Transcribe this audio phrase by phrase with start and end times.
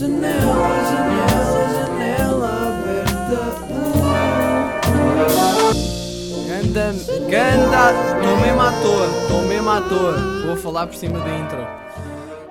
[0.00, 0.32] Janela,
[0.88, 3.40] janela, janela aberta.
[6.48, 6.92] Ganda,
[7.28, 7.82] ganda,
[8.16, 10.46] estou mesmo à toa, estou mesmo à toa.
[10.46, 11.58] Vou falar por cima da intro.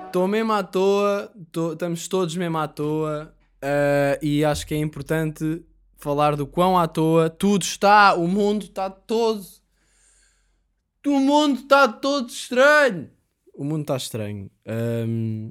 [0.06, 4.78] Estou mesmo à toa, tô- estamos todos mesmo à toa eh, e acho que é
[4.78, 5.64] importante
[5.98, 9.44] falar do quão à toa tudo está, o mundo está todo.
[11.04, 13.10] O mundo está todo estranho.
[13.52, 14.48] O mundo está estranho.
[14.64, 15.50] Ahm,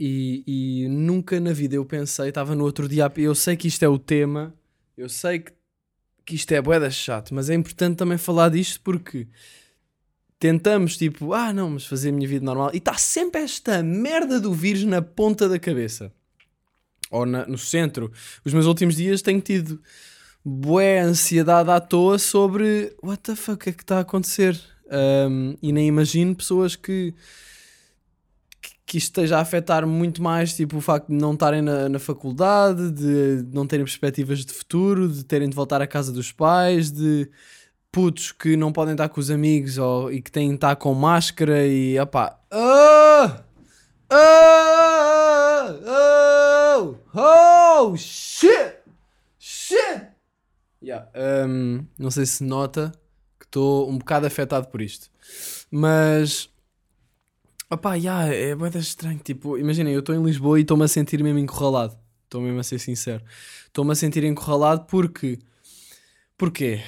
[0.00, 0.42] e,
[0.84, 3.88] e nunca na vida eu pensei, estava no outro dia, eu sei que isto é
[3.88, 4.54] o tema,
[4.96, 5.52] eu sei que
[6.24, 9.26] que isto é boeda chato, mas é importante também falar disto porque
[10.38, 12.70] tentamos, tipo, ah não, mas fazer a minha vida normal.
[12.72, 16.12] E está sempre esta merda do vírus na ponta da cabeça.
[17.10, 18.12] Ou na- no centro.
[18.44, 19.82] Os meus últimos dias tenho tido
[20.44, 24.58] bué ansiedade à toa sobre what the fuck é que está a acontecer?
[24.86, 27.12] Um, e nem imagino pessoas que
[28.90, 31.98] que- isto esteja a afetar muito mais, tipo o facto de não estarem na, na
[32.00, 36.90] faculdade, de não terem perspectivas de futuro, de terem de voltar à casa dos pais,
[36.90, 37.30] de
[37.92, 40.92] putos que não podem estar com os amigos ou, e que têm de estar com
[40.92, 42.36] máscara e opá.
[42.50, 43.44] Ah!
[44.10, 45.74] Ah!
[45.86, 46.96] Oh!
[47.14, 47.96] Oh!
[47.96, 48.74] Shit!
[49.38, 50.06] Shit!
[50.82, 51.08] Yeah,
[51.46, 52.90] um, não sei se nota
[53.38, 55.08] que estou um bocado afetado por isto.
[55.70, 56.48] Mas
[57.72, 59.20] Opá, yeah, é bué estranho.
[59.20, 61.96] Tipo, imaginem, eu estou em Lisboa e estou-me a sentir mesmo encurralado.
[62.24, 63.22] Estou mesmo a ser sincero.
[63.66, 65.38] Estou-me a sentir encurralado porque.
[66.36, 66.82] Porquê?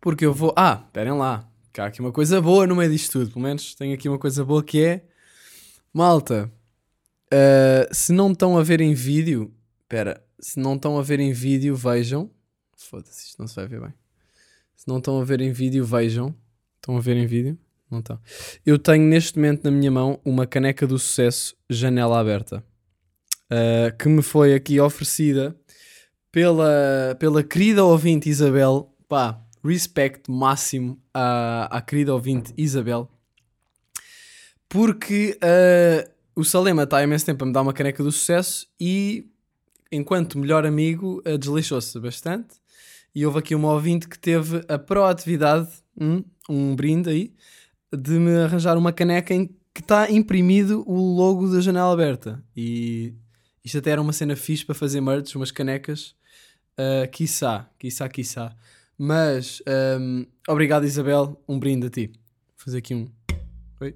[0.00, 0.52] Porque eu vou.
[0.54, 1.48] Ah, esperem lá.
[1.72, 3.30] Que há aqui uma coisa boa no meio disto tudo.
[3.30, 5.06] Pelo menos tenho aqui uma coisa boa que é.
[5.92, 6.52] Malta,
[7.32, 9.50] ah, se não estão a ver em vídeo.
[9.82, 12.30] Espera, se não estão a ver em vídeo, vejam.
[12.76, 13.94] Foda-se, isto não se vai ver bem.
[14.76, 16.34] Se não estão a ver em vídeo, vejam.
[16.76, 17.58] Estão a ver em vídeo?
[17.92, 18.18] Não estão.
[18.64, 22.64] Eu tenho neste momento na minha mão uma caneca do sucesso janela aberta
[23.50, 25.54] uh, que me foi aqui oferecida
[26.32, 28.92] pela, pela querida ouvinte Isabel.
[29.06, 33.08] Pá, respect máximo à, à querida ouvinte Isabel
[34.72, 38.66] porque uh, o Salema está há imenso tempo a me dar uma caneca do sucesso
[38.80, 39.30] e
[39.92, 42.54] enquanto melhor amigo uh, desleixou-se bastante
[43.14, 45.68] e houve aqui uma ouvinte que teve a proatividade,
[46.00, 47.34] hum, um brinde aí,
[47.92, 52.42] de me arranjar uma caneca em que está imprimido o logo da janela aberta.
[52.56, 53.14] E
[53.64, 56.14] isto até era uma cena fixe para fazer merch, umas canecas.
[56.72, 58.56] Uh, quiçá, quiçá, quiçá.
[58.98, 59.62] Mas,
[60.00, 62.06] um, obrigado Isabel, um brinde a ti.
[62.06, 63.10] Vou fazer aqui um...
[63.80, 63.94] Oi?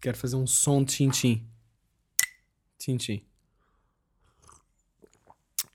[0.00, 1.44] Quero fazer um som de chin-chin.
[2.80, 3.27] Chin-chin.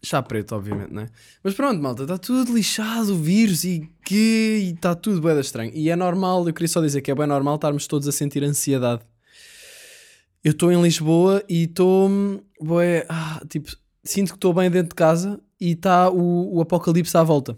[0.06, 1.08] Chá preto, obviamente, né?
[1.42, 5.72] Mas pronto, malta, está tudo lixado, o vírus e que está tudo da estranho.
[5.74, 8.44] E é normal, eu queria só dizer que é bem normal estarmos todos a sentir
[8.44, 9.02] ansiedade.
[10.44, 12.10] Eu estou em Lisboa e estou,
[12.60, 13.72] bué, ah, tipo,
[14.04, 17.58] sinto que estou bem dentro de casa e está o, o apocalipse à volta.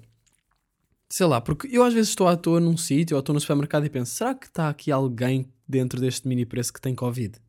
[1.10, 3.86] Sei lá, porque eu às vezes estou à toa num sítio ou estou no supermercado
[3.88, 7.40] e penso, será que está aqui alguém dentro deste mini preço que tem Covid?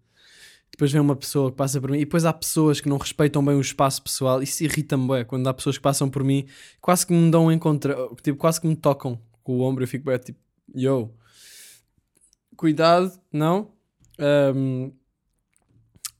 [0.77, 3.43] Depois vem uma pessoa que passa por mim e depois há pessoas que não respeitam
[3.43, 6.47] bem o espaço pessoal isso irrita-me bem quando há pessoas que passam por mim
[6.83, 9.89] quase que me dão um encontro tipo, quase que me tocam com o ombro eu
[9.89, 10.39] fico bem tipo
[10.75, 11.11] yo
[12.57, 13.71] cuidado, não
[14.55, 14.93] um,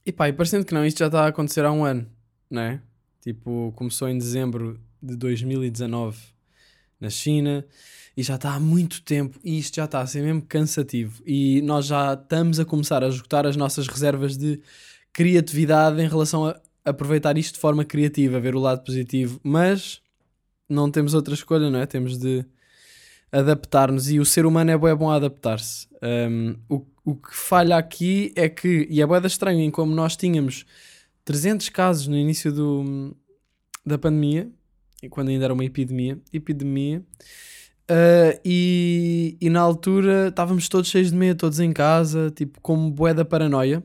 [0.03, 2.07] e pá, e parecendo que não isto já está a acontecer há um ano
[2.49, 2.81] não é?
[3.21, 6.17] tipo, começou em dezembro de 2019
[6.99, 7.65] na China
[8.15, 11.61] e já está há muito tempo e isto já está a ser mesmo cansativo e
[11.61, 14.59] nós já estamos a começar a esgotar as nossas reservas de
[15.13, 20.01] criatividade em relação a aproveitar isto de forma criativa, ver o lado positivo, mas
[20.69, 21.85] não temos outra escolha, não é?
[21.85, 22.45] Temos de
[23.31, 25.87] adaptar-nos e o ser humano é bom, bom a adaptar-se.
[26.01, 30.15] Um, o, o que falha aqui é que, e é boeda estranho, em como nós
[30.15, 30.65] tínhamos
[31.25, 33.15] 300 casos no início do,
[33.85, 34.49] da pandemia,
[35.09, 37.03] quando ainda era uma epidemia, epidemia
[37.89, 42.91] Uh, e, e na altura estávamos todos cheios de medo, todos em casa, tipo, como
[42.91, 43.81] bué da paranoia.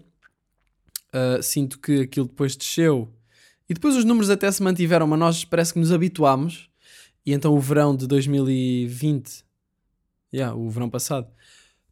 [1.14, 3.08] Uh, sinto que aquilo depois desceu.
[3.68, 6.68] E depois os números até se mantiveram, mas nós parece que nos habituámos.
[7.24, 9.44] E então o verão de 2020,
[10.34, 11.28] yeah, o verão passado,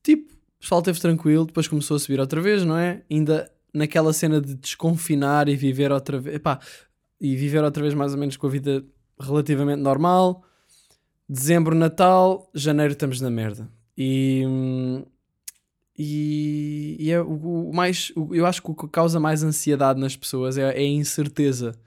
[0.03, 3.05] tipo, o pessoal esteve tranquilo, depois começou a subir outra vez, não é?
[3.09, 6.59] Ainda naquela cena de desconfinar e viver outra vez, epá,
[7.21, 8.85] e viver outra vez mais ou menos com a vida
[9.21, 10.45] relativamente normal
[11.31, 13.71] dezembro, Natal, janeiro estamos na merda.
[13.97, 14.43] E,
[15.97, 20.01] e, e é o, o mais, o, eu acho que o que causa mais ansiedade
[20.01, 21.79] nas pessoas é, é a incerteza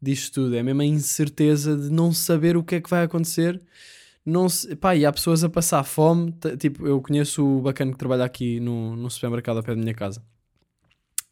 [0.00, 0.54] disto tudo.
[0.54, 3.60] É mesmo a incerteza de não saber o que é que vai acontecer.
[4.24, 6.34] Não se, pá, e há pessoas a passar fome.
[6.58, 9.94] Tipo, eu conheço o bacana que trabalha aqui no, no supermercado ao pé da minha
[9.94, 10.22] casa,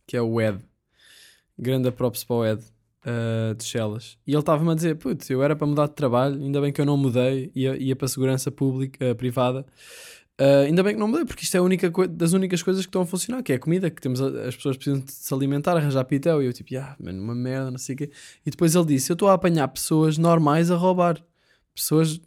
[0.07, 0.59] que é o Ed.
[1.59, 2.65] grande props para o Ed,
[3.09, 4.19] uh, de Chelas.
[4.27, 6.81] E ele estava-me a dizer: Putz, eu era para mudar de trabalho, ainda bem que
[6.81, 9.65] eu não mudei, ia, ia para a segurança pública, uh, privada.
[10.41, 13.03] Uh, ainda bem que não mudei, porque isto é única das únicas coisas que estão
[13.03, 15.77] a funcionar, que é a comida, que temos a- as pessoas precisam de se alimentar,
[15.77, 18.11] arranjar pitel, e eu tipo, ah, mano, uma merda, não sei o quê.
[18.47, 21.21] E depois ele disse, eu estou a apanhar pessoas normais a roubar.
[21.75, 22.21] Pessoas,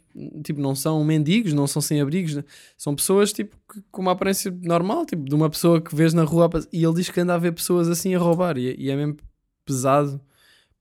[0.44, 2.44] tipo, não são mendigos, não são sem-abrigos, né?
[2.76, 3.56] são pessoas, tipo,
[3.90, 7.08] com uma aparência normal, tipo, de uma pessoa que vês na rua, e ele diz
[7.08, 9.16] que anda a ver pessoas assim a roubar, e, e é mesmo
[9.64, 10.20] pesado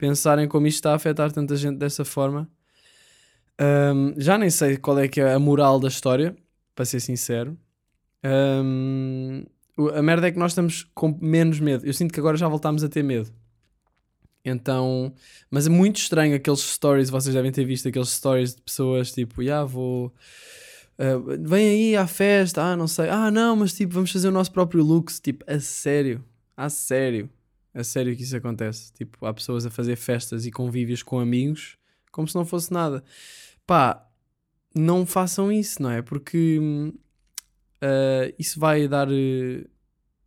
[0.01, 2.49] pensarem como isto está a afetar tanta gente dessa forma.
[3.59, 6.35] Ahm, já nem sei qual é que é a moral da história,
[6.75, 7.55] para ser sincero.
[9.77, 11.85] O- a merda é que nós estamos com menos medo.
[11.85, 13.31] Eu sinto que agora já voltámos a ter medo.
[14.43, 15.13] Então,
[15.51, 19.43] mas é muito estranho aqueles stories, vocês devem ter visto aqueles stories de pessoas tipo,
[19.43, 20.11] já vou.
[20.97, 24.31] ah, vem aí à festa, ah, não sei, ah, não, mas tipo, vamos fazer o
[24.31, 25.11] nosso próprio look.
[25.21, 26.23] Tipo, a sério,
[26.57, 27.29] a sério,
[27.73, 28.91] a sério que isso acontece.
[28.93, 31.77] Tipo, há pessoas a fazer festas e convívios com amigos
[32.11, 33.03] como se não fosse nada.
[33.65, 34.05] Pá,
[34.75, 36.01] não façam isso, não é?
[36.01, 36.59] Porque
[37.81, 39.07] ah, isso vai dar.
[39.11, 39.65] eh,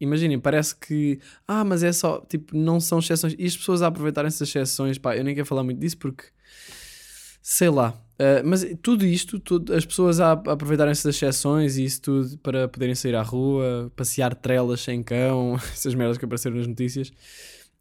[0.00, 1.20] Imaginem, parece que.
[1.46, 2.20] Ah, mas é só.
[2.28, 3.34] Tipo, não são exceções.
[3.38, 6.24] E as pessoas a aproveitarem essas exceções, pá, eu nem quero falar muito disso porque.
[7.46, 7.94] Sei lá.
[8.18, 12.38] Ah, mas tudo isto, tudo, as pessoas a, a aproveitarem essas exceções e isso tudo
[12.38, 17.12] para poderem sair à rua, passear trelas sem cão, essas merdas que apareceram nas notícias.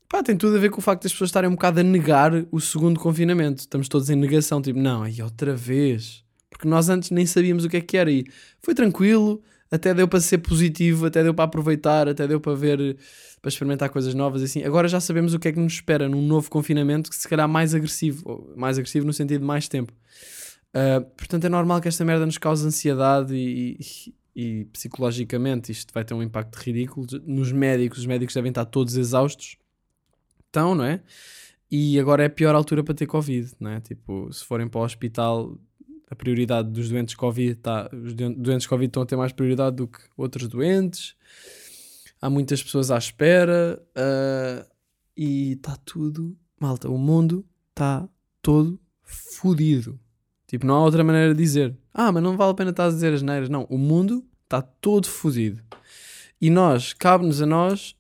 [0.10, 2.34] Pá, tem tudo a ver com o facto das pessoas estarem um bocado a negar
[2.52, 3.62] o segundo confinamento.
[3.62, 6.24] Estamos todos em negação, tipo, não, aí outra vez.
[6.50, 8.26] Porque nós antes nem sabíamos o que é que era e
[8.62, 9.42] foi tranquilo,
[9.74, 12.96] até deu para ser positivo, até deu para aproveitar, até deu para ver,
[13.42, 14.64] para experimentar coisas novas assim.
[14.64, 17.48] Agora já sabemos o que é que nos espera num novo confinamento, que se calhar
[17.50, 19.92] mais agressivo, mais agressivo no sentido de mais tempo.
[20.76, 25.94] Uh, portanto, é normal que esta merda nos cause ansiedade e, e- e psicologicamente isto
[25.94, 27.06] vai ter um impacto ridículo.
[27.26, 29.58] Nos médicos, os médicos devem estar todos exaustos.
[30.48, 31.02] Estão, não é?
[31.70, 33.80] E agora é a pior altura para ter Covid, não é?
[33.82, 35.58] Tipo, se forem para o hospital,
[36.14, 37.90] a prioridade dos doentes Covid está.
[37.92, 41.16] Os doen- doentes Covid estão a ter mais prioridade do que outros doentes.
[42.22, 44.66] Há muitas pessoas à espera ah,
[45.18, 46.38] e está tudo.
[46.60, 48.08] Malta, o mundo está
[48.42, 50.00] todo fodido.
[50.48, 51.76] Tipo, não há outra maneira de dizer.
[51.94, 53.50] Ah, mas não vale a pena estar a dizer as neiras.
[53.50, 55.62] Não, o mundo está todo fodido.
[56.40, 57.96] E nós, cabe-nos a nós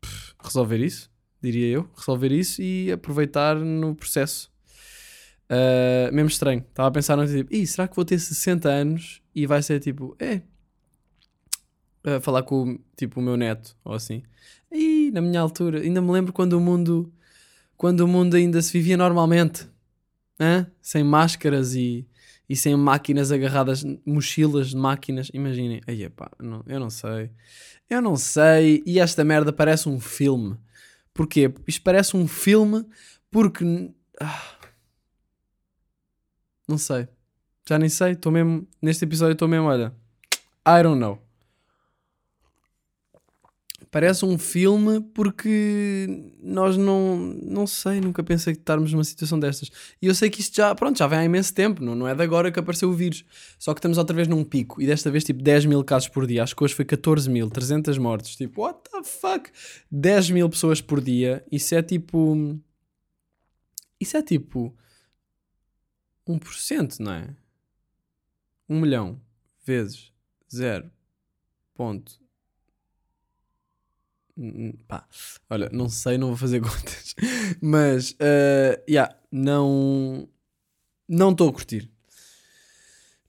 [0.00, 1.10] pff, resolver isso,
[1.42, 1.88] diria eu.
[1.96, 4.50] Resolver isso e aproveitar no processo.
[5.50, 6.64] Uh, mesmo estranho.
[6.68, 9.80] Estava a pensar no tipo, Ih, será que vou ter 60 anos e vai ser
[9.80, 10.42] tipo, é.
[12.04, 14.22] a falar com tipo, o meu neto ou assim.
[14.72, 17.12] E na minha altura, ainda me lembro quando o mundo
[17.76, 19.68] quando o mundo ainda se vivia normalmente,
[20.40, 20.66] Hã?
[20.80, 22.06] sem máscaras e,
[22.48, 25.30] e sem máquinas agarradas, mochilas de máquinas.
[25.32, 27.30] Imaginem, aí pá, não, eu não sei,
[27.88, 28.82] eu não sei.
[28.86, 30.56] E esta merda parece um filme.
[31.12, 31.52] Porquê?
[31.66, 32.84] Isto parece um filme
[33.30, 33.64] porque
[34.20, 34.53] ah,
[36.68, 37.08] não sei,
[37.68, 38.12] já nem sei.
[38.12, 39.94] Estou mesmo neste episódio, estou mesmo, olha,
[40.66, 41.18] I don't know.
[43.90, 49.70] Parece um filme porque nós não, não sei, nunca pensei que estarmos numa situação destas.
[50.02, 52.12] E eu sei que isto já, pronto, já vem há imenso tempo, não, não é
[52.12, 53.24] de agora que apareceu o vírus.
[53.56, 56.26] Só que estamos outra vez num pico e desta vez tipo 10 mil casos por
[56.26, 56.42] dia.
[56.42, 58.34] Acho que hoje foi 14 mil, 300 mortes.
[58.34, 59.48] Tipo, what the fuck?
[59.92, 61.44] 10 mil pessoas por dia.
[61.52, 62.58] Isso é tipo.
[64.00, 64.74] Isso é tipo.
[66.28, 67.36] 1%, não é?
[68.68, 69.20] 1 milhão
[69.64, 70.12] vezes
[70.50, 70.90] 0.
[71.74, 72.24] Ponto
[74.88, 75.06] Pá,
[75.48, 77.14] olha, não sei, não vou fazer contas,
[77.60, 80.28] mas, uh, yeah, não,
[81.08, 81.88] não estou a curtir.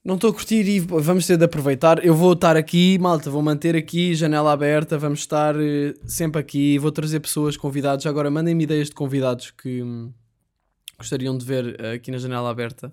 [0.04, 2.04] Não estou a curtir e vamos ter de aproveitar.
[2.04, 6.76] Eu vou estar aqui, malta, vou manter aqui, janela aberta, vamos estar uh, sempre aqui.
[6.78, 8.04] Vou trazer pessoas, convidados.
[8.06, 9.82] Agora mandem-me ideias de convidados que
[10.98, 12.92] gostariam de ver uh, aqui na janela aberta,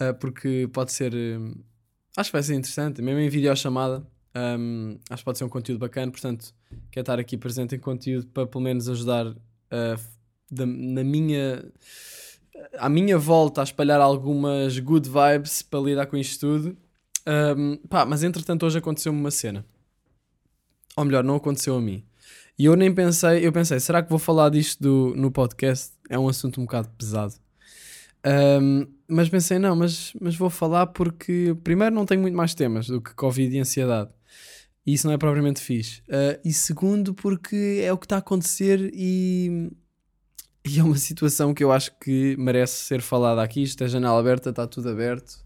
[0.00, 1.54] uh, porque pode ser, hum,
[2.16, 4.06] acho que vai ser interessante, mesmo em videochamada.
[4.34, 6.54] Um, acho que pode ser um conteúdo bacana, portanto,
[6.90, 9.36] quero estar aqui presente em conteúdo para pelo menos ajudar uh,
[10.50, 11.70] da- na minha
[12.78, 16.76] à minha volta a espalhar algumas good vibes para lidar com isto tudo.
[17.56, 19.64] Um, pá, mas entretanto hoje aconteceu-me uma cena.
[20.96, 22.04] Ou melhor, não aconteceu a mim.
[22.58, 25.92] E eu nem pensei, eu pensei, será que vou falar disto do- no podcast?
[26.12, 27.34] É um assunto um bocado pesado.
[28.24, 32.86] Um, mas pensei, não, mas, mas vou falar porque, primeiro, não tenho muito mais temas
[32.86, 34.10] do que Covid e ansiedade.
[34.86, 36.00] E isso não é propriamente fixe.
[36.02, 39.70] Uh, e segundo, porque é o que está a acontecer e,
[40.66, 43.62] e é uma situação que eu acho que merece ser falada aqui.
[43.62, 45.42] Isto é janela aberta, está tudo aberto.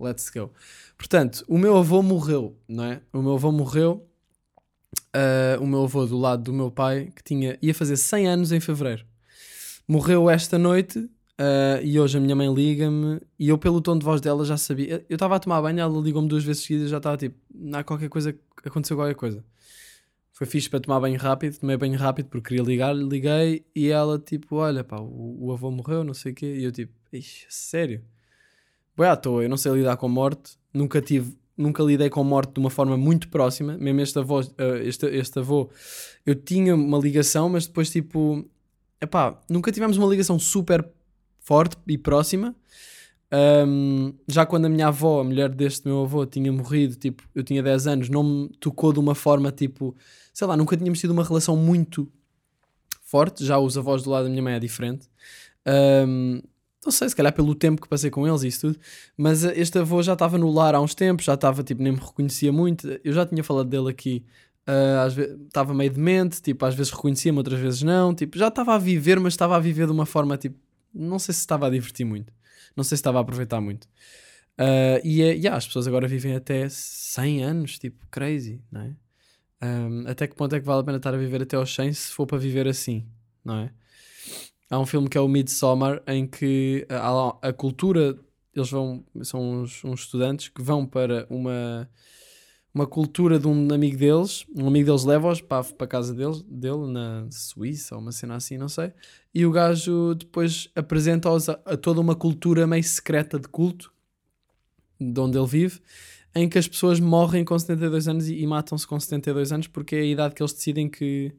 [0.00, 0.52] Let's go.
[0.96, 3.00] Portanto, o meu avô morreu, não é?
[3.12, 4.08] O meu avô morreu
[5.12, 8.52] ah, o meu avô do lado do meu pai, que tinha, ia fazer 100 anos
[8.52, 9.04] em fevereiro.
[9.90, 14.04] Morreu esta noite ah, e hoje a minha mãe liga-me e eu, pelo tom de
[14.04, 15.02] voz dela, já sabia.
[15.08, 17.36] Eu estava a tomar banho, ela ligou-me duas vezes seguidas, já estava tipo,
[17.72, 19.42] há qualquer coisa, aconteceu qualquer coisa.
[20.30, 24.18] Foi fixe para tomar banho rápido, tomei banho rápido porque queria ligar, liguei e ela
[24.18, 27.46] tipo, olha pá, o, o avô morreu, não sei o quê, e eu tipo, ixi,
[27.48, 28.04] sério?
[28.94, 32.52] Boa à toa, eu não sei lidar com morte, nunca tive, nunca lidei com morte
[32.52, 35.70] de uma forma muito próxima, mesmo este avô, eh, este, este avô,
[36.26, 38.46] eu tinha uma ligação, mas depois tipo,
[39.00, 40.86] epá, nunca tivemos uma ligação super
[41.40, 42.54] forte e próxima.
[43.30, 47.42] Um, já quando a minha avó, a mulher deste meu avô, tinha morrido, tipo, eu
[47.42, 49.94] tinha 10 anos, não me tocou de uma forma tipo,
[50.32, 52.10] sei lá, nunca tínhamos tido uma relação muito
[53.02, 53.44] forte.
[53.44, 55.08] Já os avós do lado da minha mãe é diferente.
[56.06, 56.40] Um,
[56.84, 58.78] não sei, se calhar pelo tempo que passei com eles e isso tudo,
[59.16, 61.98] mas este avô já estava no lar há uns tempos, já estava, tipo, nem me
[61.98, 62.88] reconhecia muito.
[63.04, 64.24] Eu já tinha falado dele aqui,
[64.68, 68.14] ah, às vezes estava meio demente, tipo, às vezes reconhecia-me, outras vezes não.
[68.14, 70.56] Tipo, já estava a viver, mas estava a viver de uma forma, tipo,
[70.94, 72.32] não sei se estava a divertir muito,
[72.76, 73.88] não sei se estava a aproveitar muito.
[74.58, 78.94] Ah, e é, yeah, as pessoas agora vivem até 100 anos, tipo, crazy, não é?
[79.60, 81.92] Um, até que ponto é que vale a pena estar a viver até aos 100
[81.92, 83.04] se for para viver assim,
[83.44, 83.70] não é?
[84.70, 88.16] Há um filme que é o Midsommar em que a, a- a cultura,
[88.54, 91.88] eles vão, são uns, uns estudantes que vão para uma,
[92.74, 96.42] uma cultura de um amigo deles, um amigo deles leva-os para, para a casa deles,
[96.42, 98.92] dele na Suíça ou uma cena assim, não sei,
[99.34, 103.92] e o gajo depois apresenta-os a, a toda uma cultura meio secreta de culto
[105.00, 105.80] de onde ele vive,
[106.34, 109.96] em que as pessoas morrem com 72 anos e, e matam-se com 72 anos porque
[109.96, 111.32] é a idade que eles decidem que,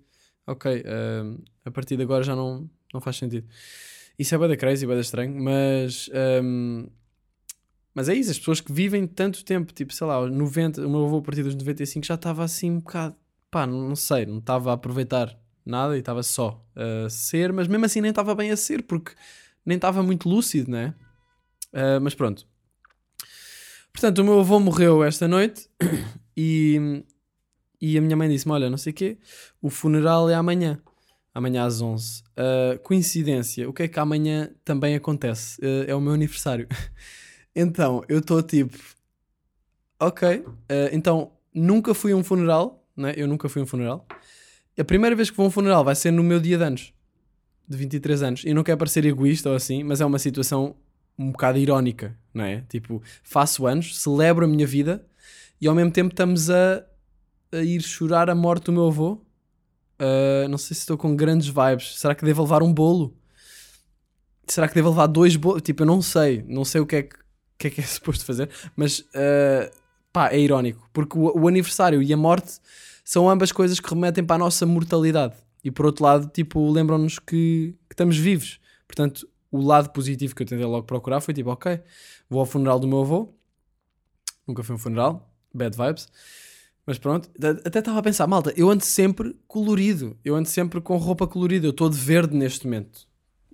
[0.48, 3.48] ok, ah, a partir de agora já não, não faz sentido.
[4.18, 6.88] Isso é bada crazy, bada estranho, mas, ahm,
[8.00, 10.90] mas é isso, as pessoas que vivem tanto tempo, tipo, sei lá, aos 90, o
[10.90, 13.14] meu avô a partir dos 95 já estava assim um bocado,
[13.52, 17.84] pá, não, sei, não estava a aproveitar nada e estava só a ser, mas mesmo
[17.84, 19.12] assim nem estava bem a ser porque
[19.66, 20.96] nem estava muito lúcido, né?
[21.74, 22.48] Ah, mas pronto.
[23.92, 25.70] Portanto, o meu avô morreu esta noite
[26.38, 27.04] e,
[27.82, 29.18] e a minha mãe disse-me: Olha, não sei o quê,
[29.62, 30.82] o funeral é amanhã,
[31.34, 32.24] amanhã às 11.
[32.38, 35.60] Ah, coincidência, o que é que amanhã também acontece?
[35.62, 36.66] Ah, é o meu aniversário.
[37.60, 38.78] então, eu estou tipo,
[40.00, 43.14] ok, ah, então nunca fui a um funeral, né?
[43.16, 44.08] eu nunca fui a um funeral.
[44.80, 46.94] A primeira vez que vou a um funeral vai ser no meu dia de anos,
[47.68, 48.44] de 23 anos.
[48.46, 50.76] E não quero parecer egoísta ou assim, mas é uma situação
[51.18, 52.62] um bocado irónica, não é?
[52.70, 55.06] Tipo, faço anos, celebro a minha vida
[55.60, 56.86] e ao mesmo tempo estamos a,
[57.52, 59.22] a ir chorar a morte do meu avô.
[60.00, 62.00] Uh, não sei se estou com grandes vibes.
[62.00, 63.18] Será que devo levar um bolo?
[64.48, 65.62] Será que devo levar dois bolos?
[65.62, 66.42] Tipo, eu não sei.
[66.48, 67.18] Não sei o que é que,
[67.60, 69.70] que, é, que é suposto fazer, mas uh,
[70.12, 72.60] pá, é irónico porque o, o aniversário e a morte
[73.04, 75.36] são ambas coisas que remetem para a nossa mortalidade.
[75.64, 78.60] E por outro lado, tipo, lembram-nos que, que estamos vivos.
[78.88, 81.82] Portanto, o lado positivo que eu tentei logo procurar foi tipo, ok,
[82.30, 83.34] vou ao funeral do meu avô.
[84.48, 86.08] Nunca foi um funeral, bad vibes.
[86.86, 87.30] Mas pronto,
[87.66, 90.18] até estava a pensar, malta, eu ando sempre colorido.
[90.24, 91.68] Eu ando sempre com roupa colorida.
[91.68, 93.08] Eu estou de verde neste momento.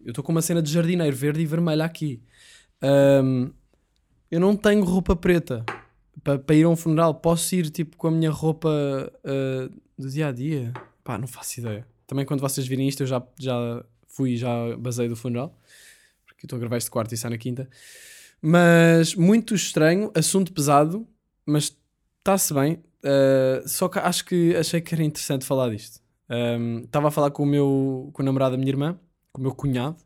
[0.03, 2.21] Eu estou com uma cena de jardineiro, verde e vermelho aqui.
[2.81, 3.51] Ahm,
[4.29, 5.65] eu não tenho roupa preta
[6.24, 7.15] para ir a um funeral.
[7.15, 8.70] Posso ir tipo com a minha roupa
[9.24, 10.74] ah, do dia a dia?
[11.03, 11.88] Pá, não faço ideia.
[12.08, 15.58] Também quando vocês virem isto, eu já, já fui já basei do funeral.
[16.25, 17.70] Porque estou a gravar este quarto e sai na quinta.
[18.41, 21.08] Mas muito estranho, assunto pesado,
[21.46, 21.75] mas
[22.20, 22.84] está-se bem.
[23.03, 26.01] Uh, só que acho que achei que era interessante falar disto.
[26.29, 29.00] Um, Estava a falar com o meu com o namorado da minha irmã,
[29.32, 29.98] com o meu cunhado,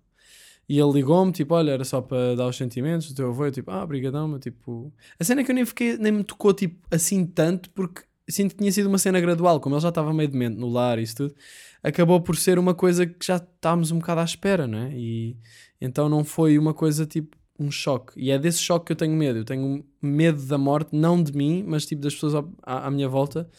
[0.70, 3.48] e ele ligou-me, tipo, olha, era só para dar os sentimentos do teu avô.
[3.48, 4.94] Eu, tipo, ah, brigadão, meu, tipo...
[5.20, 8.52] A cena é que eu nem fiquei, nem me tocou, tipo, assim tanto, porque sinto
[8.52, 11.02] que tinha sido uma cena gradual, como ele já estava meio demente no lar e
[11.02, 11.36] isso tudo,
[11.82, 14.92] acabou por ser uma coisa que já estávamos um bocado à espera, não é?
[14.94, 15.36] E
[15.82, 18.14] então não foi uma coisa, tipo, um choque.
[18.16, 19.40] E é desse choque que eu tenho medo.
[19.40, 23.10] Eu tenho medo da morte, não de mim, mas, tipo, das pessoas à, à minha
[23.10, 23.50] volta,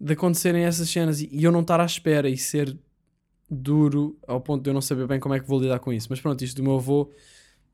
[0.00, 2.78] de acontecerem essas cenas e, e eu não estar à espera e ser
[3.50, 6.08] duro ao ponto de eu não saber bem como é que vou lidar com isso.
[6.10, 7.10] Mas pronto, isto do meu avô,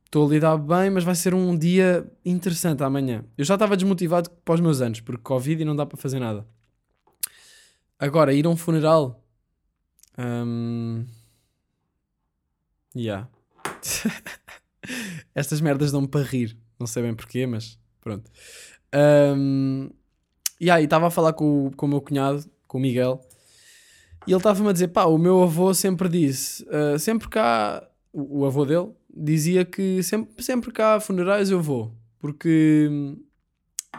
[0.04, 3.24] estou a lidar bem, mas vai ser um dia interessante amanhã.
[3.36, 6.20] Eu já estava desmotivado para os meus anos, porque Covid e não dá para fazer
[6.20, 6.46] nada.
[7.98, 9.22] Agora, ir a um funeral.
[10.18, 11.04] hum,
[12.94, 13.28] Yeah.
[15.34, 16.56] Estas merdas dão-me para rir.
[16.78, 18.30] Não sei bem porquê, mas pronto.
[19.36, 19.90] Um,
[20.60, 23.20] e aí, estava a falar com, com o meu cunhado, com o Miguel,
[24.26, 28.40] e ele estava-me a dizer: pá, o meu avô sempre disse, ah, sempre cá, o,
[28.40, 33.16] o avô dele, dizia que sempre, sempre cá há funerais eu vou, porque hum,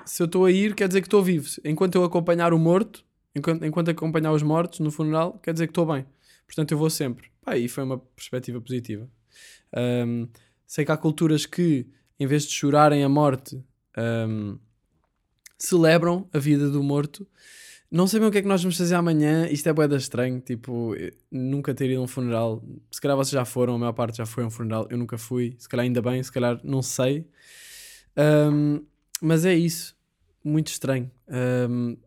[0.05, 1.47] se eu estou a ir, quer dizer que estou vivo.
[1.63, 3.05] Enquanto eu acompanhar o morto,
[3.35, 6.05] enquanto, enquanto acompanhar os mortos no funeral, quer dizer que estou bem.
[6.45, 7.29] Portanto, eu vou sempre.
[7.43, 9.09] Pá, e foi uma perspectiva positiva.
[9.75, 10.27] Um,
[10.65, 11.87] sei que há culturas que,
[12.19, 13.61] em vez de chorarem a morte,
[13.97, 14.57] um,
[15.57, 17.27] celebram a vida do morto.
[17.91, 19.47] Não sabem o que é que nós vamos fazer amanhã.
[19.47, 20.39] Isto é boeda estranho.
[20.41, 20.93] Tipo,
[21.31, 22.63] nunca ter ido a um funeral.
[22.91, 24.87] Se calhar vocês já foram, a maior parte já foi a um funeral.
[24.89, 25.55] Eu nunca fui.
[25.57, 27.27] Se calhar ainda bem, se calhar não sei.
[28.17, 28.83] Um,
[29.21, 29.95] mas é isso.
[30.43, 31.09] Muito estranho.
[31.69, 31.97] Um,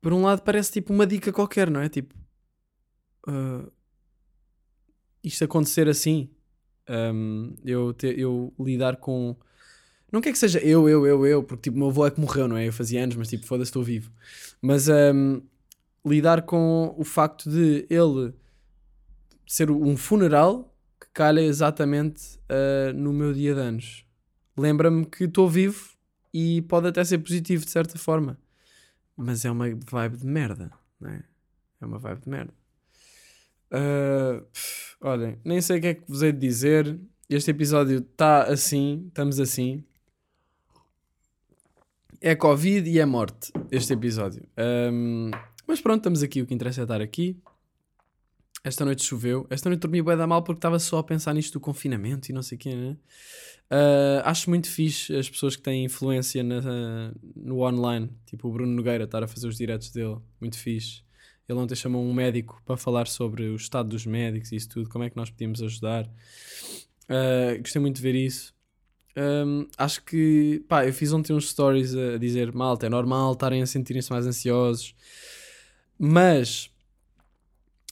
[0.00, 1.88] por um lado, parece tipo uma dica qualquer, não é?
[1.88, 2.14] Tipo,
[3.28, 3.70] uh,
[5.24, 6.30] isto acontecer assim.
[6.88, 9.36] Um, eu, te, eu lidar com
[10.12, 12.20] não quer que seja eu, eu, eu, eu, porque tipo, o meu avô é que
[12.20, 12.68] morreu, não é?
[12.68, 14.10] Eu fazia anos, mas tipo, foda-se, estou vivo.
[14.62, 15.42] Mas um,
[16.04, 18.32] lidar com o facto de ele
[19.46, 24.06] ser um funeral que calha exatamente uh, no meu dia de anos.
[24.56, 25.90] Lembra-me que estou vivo
[26.32, 28.38] e pode até ser positivo de certa forma.
[29.16, 30.70] Mas é uma vibe de merda,
[31.00, 31.22] não é?
[31.80, 32.54] É uma vibe de merda.
[33.72, 34.46] Uh,
[35.00, 36.98] olhem, nem sei o que é que vos hei de dizer.
[37.28, 39.84] Este episódio está assim, estamos assim.
[42.20, 44.42] É Covid e é morte este episódio.
[44.92, 45.30] Um,
[45.66, 46.42] mas pronto, estamos aqui.
[46.42, 47.36] O que interessa é estar aqui.
[48.64, 49.46] Esta noite choveu.
[49.50, 52.32] Esta noite dormi bem da mal porque estava só a pensar nisto do confinamento e
[52.32, 52.96] não sei o quê, né?
[53.70, 58.10] Uh, acho muito fixe as pessoas que têm influência na, no online.
[58.24, 60.16] Tipo o Bruno Nogueira estar a fazer os diretos dele.
[60.40, 61.02] Muito fixe.
[61.48, 64.88] Ele ontem chamou um médico para falar sobre o estado dos médicos e isso tudo.
[64.88, 66.06] Como é que nós podíamos ajudar.
[67.04, 68.55] Uh, gostei muito de ver isso.
[69.16, 73.62] Um, acho que pá, eu fiz ontem uns stories a dizer malta, é normal estarem
[73.62, 74.94] a sentirem-se mais ansiosos,
[75.98, 76.70] mas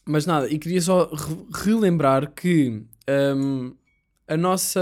[0.07, 2.83] mas nada, e queria só re relembrar que
[3.37, 3.75] um,
[4.29, 4.81] a nossa,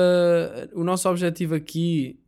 [0.75, 2.19] o nosso objetivo aqui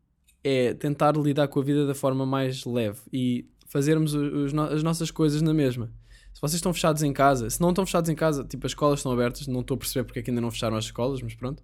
[0.45, 5.11] é tentar lidar com a vida da forma mais leve e fazermos os, as nossas
[5.11, 5.91] coisas na mesma.
[6.33, 9.01] Se vocês estão fechados em casa, se não estão fechados em casa, tipo as escolas
[9.01, 11.35] estão abertas, não estou a perceber porque é que ainda não fecharam as escolas, mas
[11.35, 11.63] pronto.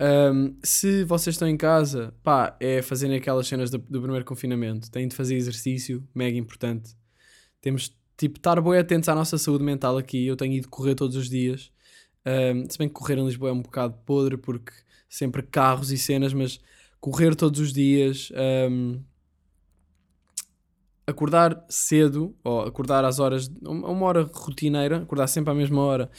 [0.00, 4.90] Um, se vocês estão em casa, pá, é fazerem aquelas cenas do, do, primeiro confinamento.
[4.90, 6.96] Têm de fazer exercício, mega importante.
[7.60, 10.26] Temos tipo estar bem atentos à nossa saúde mental aqui.
[10.26, 11.72] Eu tenho ido correr todos os dias.
[12.24, 14.72] Um, se bem que correr em Lisboa é um bocado podre porque
[15.08, 16.60] sempre carros e cenas, mas
[17.00, 18.30] correr todos os dias,
[18.70, 19.00] um,
[21.06, 26.10] acordar cedo, ou acordar às horas, uma hora rotineira, acordar sempre à mesma hora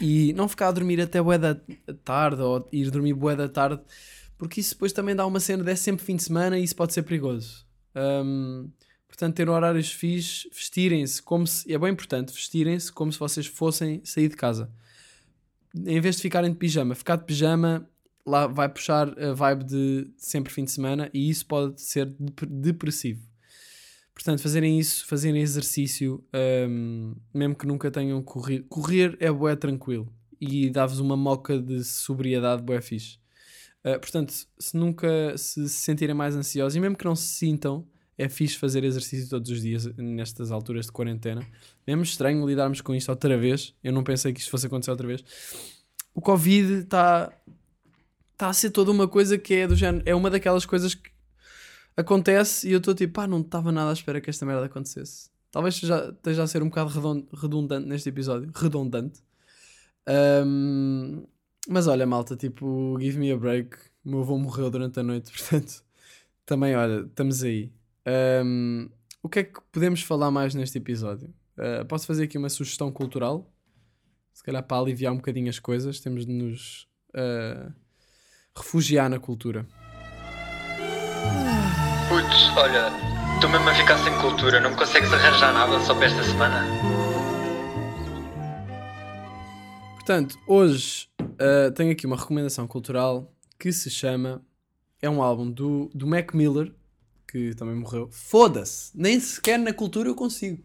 [0.00, 1.56] e não ficar a dormir até bué da
[2.04, 3.80] tarde ou ir dormir bué da tarde,
[4.38, 6.94] porque isso depois também dá uma cena de sempre fim de semana e isso pode
[6.94, 7.66] ser perigoso.
[7.94, 8.70] Um,
[9.06, 11.70] portanto, ter horários fixos, vestirem-se como se.
[11.72, 14.70] É bem importante, vestirem-se como se vocês fossem sair de casa.
[15.74, 17.88] Em vez de ficarem de pijama, ficar de pijama
[18.26, 22.14] lá vai puxar a vibe de sempre fim de semana e isso pode ser
[22.48, 23.29] depressivo.
[24.20, 26.22] Portanto, fazerem isso, fazerem exercício,
[26.68, 28.66] um, mesmo que nunca tenham corrido.
[28.68, 33.16] Correr é bué tranquilo e dá-vos uma moca de sobriedade bué fixe.
[33.82, 38.28] Uh, portanto, se nunca se sentirem mais ansiosos e mesmo que não se sintam, é
[38.28, 41.40] fixe fazer exercício todos os dias nestas alturas de quarentena.
[41.86, 43.74] Mesmo estranho lidarmos com isto outra vez.
[43.82, 45.24] Eu não pensei que isto fosse acontecer outra vez.
[46.14, 47.32] O Covid está
[48.36, 50.04] tá a ser toda uma coisa que é do género.
[50.04, 51.10] É uma daquelas coisas que
[52.00, 55.30] acontece e eu estou tipo, pá, não estava nada à espera que esta merda acontecesse.
[55.50, 58.50] Talvez já esteja a ser um bocado redundante neste episódio.
[58.54, 59.20] Redundante.
[60.46, 61.26] Um,
[61.68, 63.76] mas olha, malta, tipo, give me a break.
[64.04, 65.82] O meu avô morreu durante a noite, portanto,
[66.46, 67.72] também, olha, estamos aí.
[68.44, 68.88] Um,
[69.22, 71.32] o que é que podemos falar mais neste episódio?
[71.58, 73.52] Uh, posso fazer aqui uma sugestão cultural?
[74.32, 77.72] Se calhar para aliviar um bocadinho as coisas, temos de nos uh,
[78.56, 79.66] refugiar na cultura.
[82.10, 82.88] Putz, olha,
[83.36, 86.66] estou mesmo a ficar sem cultura, não me consegues arranjar nada só para esta semana?
[89.94, 94.44] Portanto, hoje uh, tenho aqui uma recomendação cultural que se chama.
[95.00, 96.74] É um álbum do, do Mac Miller,
[97.30, 98.08] que também morreu.
[98.10, 98.90] Foda-se!
[98.92, 100.60] Nem sequer na cultura eu consigo.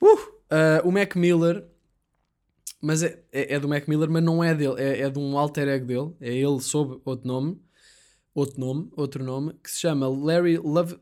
[0.00, 1.66] Uh, uh, o Mac Miller.
[2.80, 4.80] Mas é, é, é, do Mac Miller, mas não é dele.
[4.80, 6.16] É, é de um alter ego dele.
[6.18, 7.62] É ele sob outro nome
[8.34, 10.98] outro nome, outro nome, que se chama Larry, Love,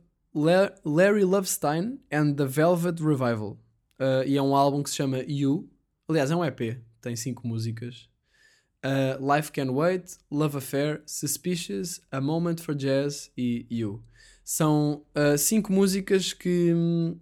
[0.84, 3.58] Larry Lovestein and the Velvet Revival.
[3.98, 5.68] Uh, e é um álbum que se chama You.
[6.08, 8.08] Aliás, é um EP, tem cinco músicas.
[8.84, 14.02] Uh, Life Can Wait, Love Affair, Suspicious, A Moment for Jazz e You.
[14.44, 17.16] São uh, cinco músicas que hum,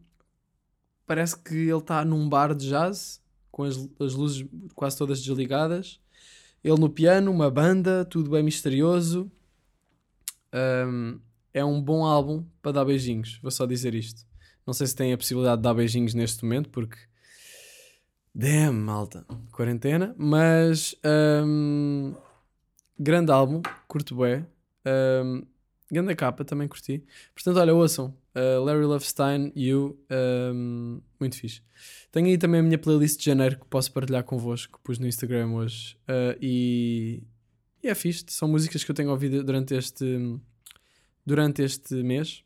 [1.07, 3.21] parece que ele está num bar de jazz,
[3.51, 6.01] com as, as luzes quase todas desligadas.
[6.65, 9.31] Ele no piano, uma banda, tudo bem misterioso.
[10.55, 11.21] Um,
[11.53, 14.25] é um bom álbum para dar beijinhos, vou só dizer isto.
[14.67, 16.97] Não sei se têm a possibilidade de dar beijinhos neste momento, porque.
[18.35, 19.27] Damn, malta.
[19.51, 20.15] Quarentena.
[20.17, 20.95] Mas.
[21.45, 22.15] hum,
[22.99, 24.47] grande álbum, curto bué.
[24.87, 25.43] Um,
[25.91, 27.05] grande capa, também curti.
[27.35, 28.15] Portanto, olha, ouçam.
[28.35, 29.99] uh, Larry Love Stein, You.
[30.55, 31.63] um, muito fixe.
[32.13, 34.79] Tenho aí também a minha playlist de janeiro que posso partilhar convosco.
[34.79, 35.97] que Pus no Instagram hoje.
[36.03, 37.23] Uh, e,
[37.83, 38.25] e é fixe.
[38.29, 40.39] São músicas que eu tenho ouvido durante este,
[41.25, 42.43] durante este mês.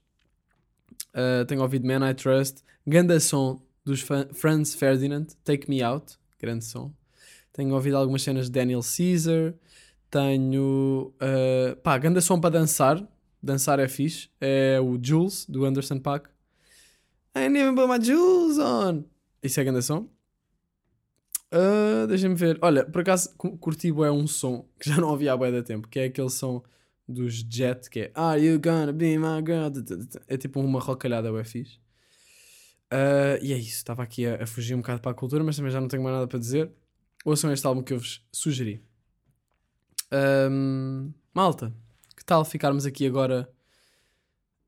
[1.15, 2.63] Uh, tenho ouvido Man I Trust.
[2.87, 4.01] Ganda som dos
[4.33, 5.27] Franz Ferdinand.
[5.45, 6.19] Take Me Out.
[6.41, 6.93] Grande som.
[7.53, 9.55] Tenho ouvido algumas cenas de Daniel Caesar.
[10.11, 11.15] Tenho.
[11.17, 13.07] Uh, pá, ganda som para dançar.
[13.43, 14.29] Dançar é fixe.
[14.41, 16.29] É o Jules, do Anderson Paak.
[17.37, 19.05] I ain't even put my jewels on.
[19.43, 20.09] Isso é ganda som.
[21.55, 22.59] Uh, Deixa-me ver.
[22.61, 25.63] Olha, por acaso cu- curti é um som que já não ouvi há bué da
[25.63, 26.63] tempo, que é aquele som
[27.09, 29.71] dos Jet, que é Are you gonna be my girl?
[30.27, 31.79] É tipo uma rocalhada bué fixe.
[32.93, 35.57] Uh, e é isso, estava aqui a, a fugir um bocado para a cultura, mas
[35.57, 36.71] também já não tenho mais nada para dizer.
[37.25, 38.83] Ouçam este álbum que eu vos sugeri.
[40.13, 41.73] Ahm, malta,
[42.17, 43.49] que tal ficarmos aqui agora?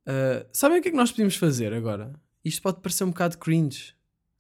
[0.09, 2.13] Uh, sabem o que é que nós podíamos fazer agora?
[2.45, 3.95] Isto pode parecer um bocado cringe,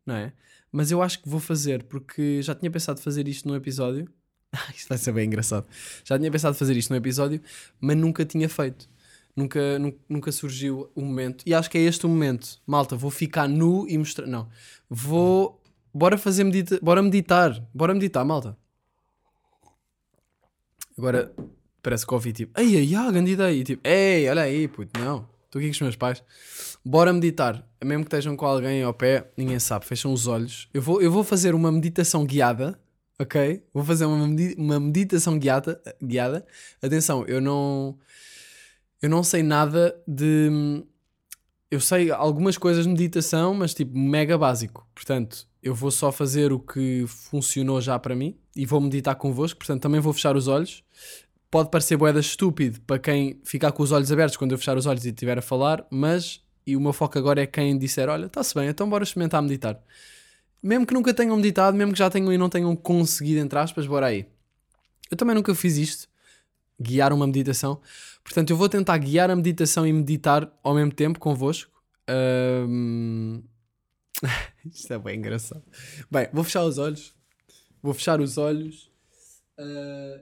[0.05, 0.33] não é?
[0.77, 4.07] Mas eu acho que vou fazer, porque já tinha pensado fazer isto num episódio.
[4.77, 5.67] isto vai ser bem engraçado.
[6.05, 7.41] Já tinha pensado fazer isto num episódio,
[7.81, 8.87] mas nunca tinha feito.
[9.35, 11.43] Nunca, nu- nunca surgiu o momento.
[11.47, 12.61] E acho que é este o momento.
[12.67, 14.27] Malta, vou ficar nu e mostrar.
[14.27, 14.51] Não.
[14.87, 15.63] Vou.
[15.95, 16.79] Bora fazer medita...
[16.83, 17.59] Bora meditar.
[17.73, 18.55] Bora meditar, malta.
[20.99, 21.35] Agora
[21.83, 22.61] parece que ouvi tipo.
[22.61, 23.57] Ei, ai, ai, grande ideia.
[23.57, 25.27] E tipo, ei, olha aí, puto, não.
[25.57, 26.23] Estou aqui com os meus pais.
[26.85, 27.67] Bora meditar.
[27.83, 29.87] Mesmo que estejam com alguém ao pé, ninguém sabe.
[29.87, 30.69] Fecham os olhos.
[30.75, 32.79] Eu vou, eu vou fazer uma meditação guiada.
[33.19, 33.63] Ok?
[33.73, 36.45] Vou fazer uma, medi- uma meditação guiada, guiada.
[36.83, 37.97] Atenção, eu não.
[39.01, 40.85] Eu não sei nada de.
[41.71, 44.87] Eu sei algumas coisas de meditação, mas tipo mega básico.
[44.95, 49.59] Portanto, eu vou só fazer o que funcionou já para mim e vou meditar convosco.
[49.59, 50.85] Portanto, também vou fechar os olhos.
[51.51, 54.87] Pode parecer boeda estúpido para quem ficar com os olhos abertos quando eu fechar os
[54.87, 58.27] olhos e estiver a falar, mas e o meu foco agora é quem disser: Olha,
[58.27, 59.81] está-se bem, então bora experimentar meditar.
[60.63, 63.87] Mesmo que nunca tenham meditado, mesmo que já tenham e não tenham conseguido, entre aspas,
[63.87, 64.27] bora aí.
[65.11, 66.09] Eu também nunca fiz isto,
[66.81, 67.81] guiar uma meditação.
[68.25, 71.71] Portanto, eu vou tentar guiar a meditação e meditar ao mesmo tempo convosco.
[72.09, 73.43] Ahm,
[74.65, 75.63] Isto é bem engraçado.
[76.11, 77.15] Bem, vou fechar os olhos.
[77.83, 78.91] Vou fechar os olhos.
[79.59, 80.21] Ah,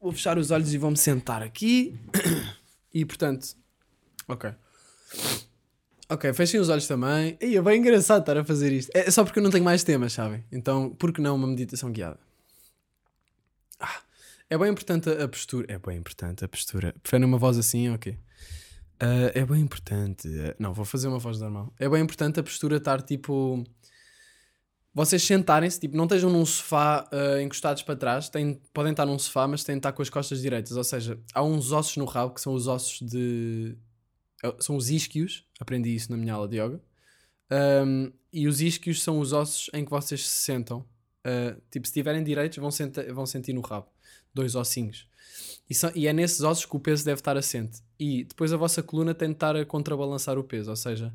[0.00, 1.98] Vou fechar os olhos e vou-me sentar aqui.
[2.92, 3.54] E portanto,
[4.26, 4.52] ok.
[6.08, 7.38] Ok, fechem os olhos também.
[7.40, 8.90] E é bem engraçado estar a fazer isto.
[8.92, 10.44] É só porque eu não tenho mais temas, sabem?
[10.50, 12.18] Então, por que não uma meditação guiada?
[13.78, 14.00] Ah,
[14.50, 15.72] é bem importante a postura.
[15.72, 16.92] É bem importante a postura.
[17.00, 18.18] Preferem uma voz assim, ok.
[18.98, 20.28] Ah, é bem importante.
[20.58, 21.72] não, vou fazer uma voz normal.
[21.78, 23.64] É bem importante a postura estar tipo.
[24.92, 28.28] Vocês sentarem-se, tipo, não estejam num sofá ah, encostados para trás.
[28.28, 30.76] Têm, podem estar num sofá, mas têm de estar com as costas direitas.
[30.76, 33.76] Ou seja, há uns ossos no rabo que são os ossos de.
[34.42, 35.44] eh, São os isquios.
[35.60, 36.80] Aprendi isso na minha aula de yoga.
[37.52, 40.84] Um, e os isquios são os ossos em que vocês se sentam.
[41.26, 43.88] Uh, tipo, se estiverem direitos, vão, senta- vão sentir no rabo.
[44.34, 45.06] Dois ossinhos.
[45.68, 47.80] E, são- e é nesses ossos que o peso deve estar assente.
[47.98, 50.70] E depois a vossa coluna tem de estar a contrabalançar o peso.
[50.70, 51.12] Ou seja,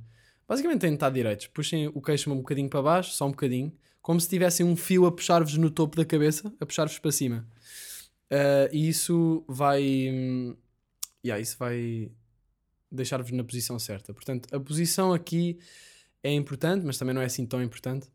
[0.47, 1.47] basicamente tem de estar direitos.
[1.47, 3.71] Puxem o queixo um bocadinho para baixo, só um bocadinho.
[4.01, 7.47] Como se tivessem um fio a puxar-vos no topo da cabeça, a puxar-vos para cima.
[8.31, 9.81] Uh, e isso vai.
[10.11, 10.55] hum,
[11.25, 12.11] yeah, isso vai
[12.91, 14.13] deixar-vos na posição certa.
[14.13, 15.57] Portanto, a posição aqui
[16.23, 18.07] é importante, mas também não é assim tão importante.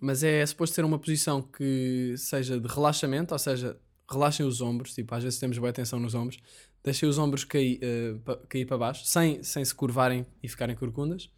[0.00, 3.78] Mas é suposto ser uma posição que seja de relaxamento, ou seja,
[4.12, 4.94] relaxem os ombros.
[4.94, 6.38] Tipo, às vezes temos boa atenção nos ombros.
[6.84, 10.74] Deixem os ombros cair, eh, pa- cair para baixo, sem, sem se curvarem e ficarem
[10.76, 11.30] corcundas.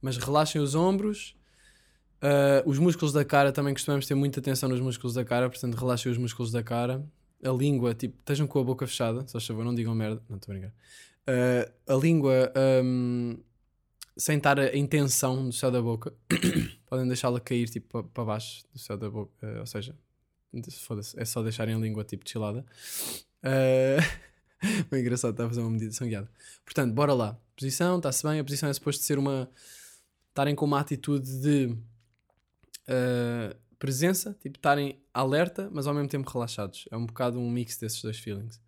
[0.00, 1.36] Mas relaxem os ombros.
[2.20, 5.74] Uh, os músculos da cara também costumamos ter muita atenção nos músculos da cara, portanto,
[5.76, 7.04] relaxem os músculos da cara.
[7.44, 10.20] A língua, tipo, estejam com a boca fechada, só favor, não digam merda.
[10.28, 10.74] Não estou a brincar.
[11.28, 12.52] Uh, a língua,
[12.84, 13.38] um,
[14.16, 16.12] sem estar em tensão no céu da boca,
[16.86, 19.94] podem deixá-la cair tipo para baixo do céu da boca, uh, ou seja,
[20.80, 22.64] foda-se, é só deixarem a língua tipo chilada.
[23.38, 24.02] Uh,
[24.90, 26.28] bem engraçado, está a fazer uma meditação guiada.
[26.64, 27.38] Portanto, bora lá.
[27.56, 28.40] Posição, está-se bem.
[28.40, 29.48] A posição é suposto ser uma.
[30.30, 31.66] estarem com uma atitude de
[32.88, 36.88] uh, presença, tipo estarem alerta, mas ao mesmo tempo relaxados.
[36.90, 38.60] É um bocado um mix desses dois feelings.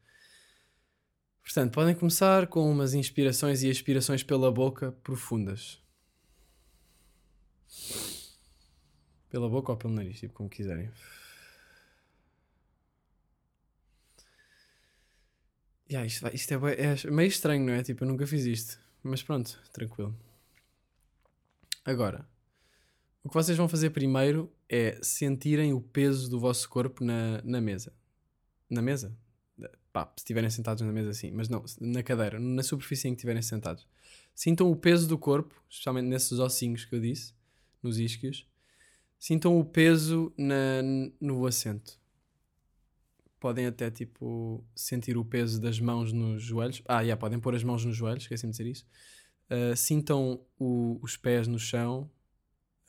[1.42, 5.80] Portanto, podem começar com umas inspirações e expirações pela boca profundas.
[9.28, 10.90] Pela boca ou pelo nariz, tipo como quiserem.
[15.90, 16.56] Yeah, isto, isto é,
[17.06, 17.82] é meio estranho, não é?
[17.82, 18.78] Tipo, eu nunca fiz isto.
[19.02, 20.16] Mas pronto, tranquilo.
[21.84, 22.28] Agora,
[23.24, 27.60] o que vocês vão fazer primeiro é sentirem o peso do vosso corpo na, na
[27.60, 27.92] mesa.
[28.68, 29.16] Na mesa?
[29.92, 33.18] Pá, se estiverem sentados na mesa, sim, mas não, na cadeira, na superfície em que
[33.18, 33.84] estiverem sentados.
[34.32, 37.34] Sintam o peso do corpo, especialmente nesses ossinhos que eu disse,
[37.82, 38.46] nos isquios.
[39.18, 40.82] Sintam o peso na,
[41.20, 41.99] no assento.
[43.40, 46.82] Podem até, tipo, sentir o peso das mãos nos joelhos.
[46.86, 48.86] Ah, yeah, podem pôr as mãos nos joelhos, esqueci-me de dizer isso.
[49.50, 52.08] Uh, sintam o- os pés no chão.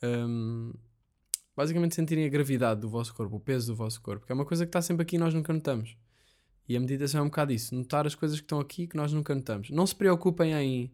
[0.02, 0.72] Um,
[1.56, 4.44] basicamente sentirem a gravidade do vosso corpo, o peso do vosso corpo, que é uma
[4.44, 5.96] coisa que está sempre aqui e nós nunca notamos.
[6.68, 9.12] E a meditação é um bocado isso, notar as coisas que estão aqui que nós
[9.12, 9.70] nunca notamos.
[9.70, 10.92] Não se preocupem em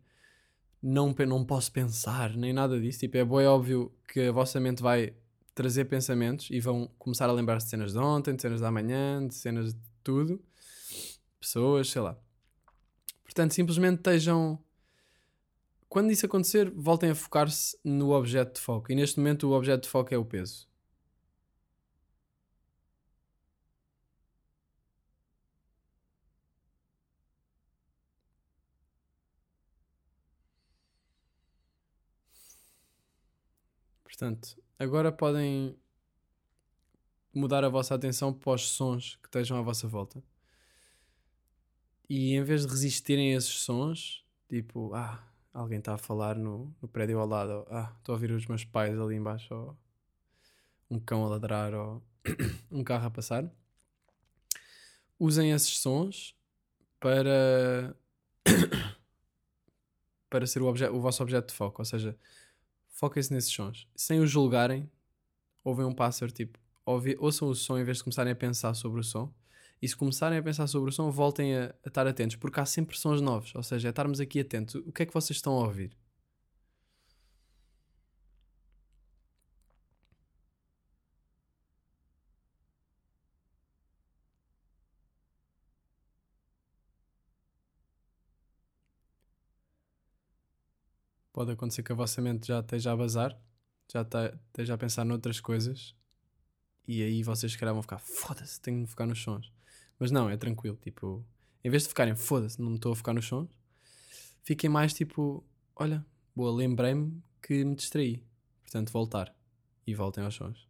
[0.82, 3.00] não, não posso pensar, nem nada disso.
[3.00, 5.12] Tipo, é bem óbvio que a vossa mente vai
[5.58, 9.26] trazer pensamentos e vão começar a lembrar-se de cenas de ontem, de cenas da manhã,
[9.26, 10.40] de cenas de tudo,
[11.40, 12.16] pessoas, sei lá.
[13.24, 14.56] Portanto, simplesmente estejam.
[15.88, 18.92] Quando isso acontecer, voltem a focar-se no objeto de foco.
[18.92, 20.67] E neste momento, o objeto de foco é o peso.
[34.08, 35.78] Portanto, agora podem
[37.34, 40.24] mudar a vossa atenção para os sons que estejam à vossa volta.
[42.08, 46.74] E em vez de resistirem a esses sons, tipo, ah, alguém está a falar no,
[46.80, 49.78] no prédio ao lado, ou, ah, estou a ouvir os meus pais ali embaixo, ou
[50.90, 52.02] um cão a ladrar, ou
[52.72, 53.44] um carro a passar,
[55.20, 56.34] usem esses sons
[56.98, 57.94] para
[60.30, 62.18] para ser o, o vosso objeto de foco, ou seja,
[62.98, 64.90] foquem-se nesses sons, sem os julgarem,
[65.62, 69.00] ouvem um pássaro, tipo, ouvi, ouçam o som em vez de começarem a pensar sobre
[69.00, 69.32] o som.
[69.80, 72.66] E se começarem a pensar sobre o som, voltem a, a estar atentos, porque há
[72.66, 73.54] sempre sons novos.
[73.54, 74.74] Ou seja, é estarmos aqui atentos.
[74.74, 75.96] O que é que vocês estão a ouvir?
[91.38, 93.40] Pode acontecer que a vossa mente já esteja a bazar,
[93.92, 95.94] já esteja a pensar noutras coisas,
[96.84, 99.52] e aí vocês se calhar vão ficar, foda-se, tenho de focar nos sons.
[100.00, 101.24] Mas não, é tranquilo, tipo,
[101.62, 103.48] em vez de ficarem, foda-se, não me estou a focar nos sons,
[104.42, 105.44] fiquem mais tipo,
[105.76, 108.20] olha, boa, lembrei-me que me distraí.
[108.62, 109.32] Portanto, voltar.
[109.86, 110.67] E voltem aos sons.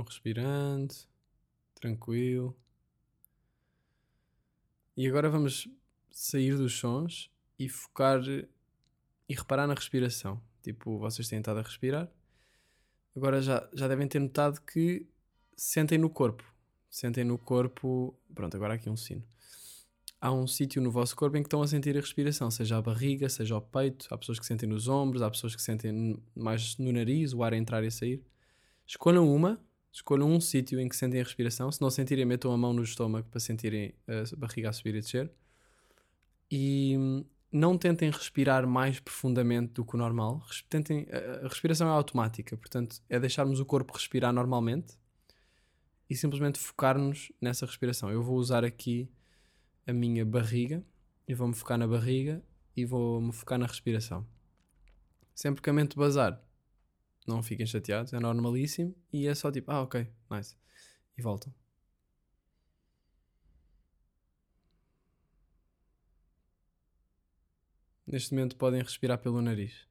[0.00, 0.94] Vão respirando,
[1.74, 2.56] tranquilo.
[4.96, 5.68] E agora vamos
[6.10, 10.42] sair dos sons e focar e reparar na respiração.
[10.62, 12.10] Tipo, vocês têm estado a respirar.
[13.14, 15.06] Agora já, já devem ter notado que
[15.54, 16.44] sentem no corpo.
[16.88, 18.18] Sentem no corpo.
[18.34, 19.22] Pronto, agora aqui um sino.
[20.18, 22.82] Há um sítio no vosso corpo em que estão a sentir a respiração, seja a
[22.82, 24.06] barriga, seja o peito.
[24.10, 27.52] Há pessoas que sentem nos ombros, há pessoas que sentem mais no nariz, o ar
[27.52, 28.24] a entrar e a sair.
[28.86, 29.60] Escolham uma,
[29.92, 31.70] escolham um sítio em que sentem a respiração.
[31.70, 35.00] Se não sentirem, metam a mão no estômago para sentirem a barriga a subir e
[35.00, 35.30] descer.
[36.50, 40.42] E hum, não tentem respirar mais profundamente do que o normal.
[40.68, 44.96] Tentem, a a respiração é automática, portanto, é deixarmos o corpo respirar normalmente
[46.08, 48.10] e simplesmente focar-nos nessa respiração.
[48.10, 49.08] Eu vou usar aqui
[49.86, 50.84] a minha barriga
[51.26, 52.42] e vou-me focar na barriga
[52.76, 54.26] e vou-me focar na respiração.
[55.34, 56.40] Sempre que a mente bazar,
[57.30, 60.56] não fiquem chateados, é normalíssimo e é só tipo, ah, ok, nice.
[61.16, 61.52] E voltam.
[68.06, 69.89] Neste momento podem respirar pelo nariz.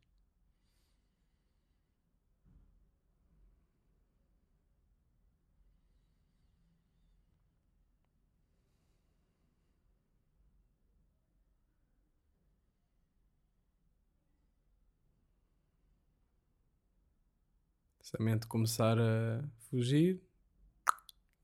[18.19, 20.21] Se a mente começar a fugir,